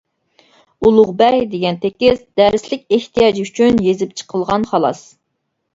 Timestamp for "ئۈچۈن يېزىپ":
3.47-4.21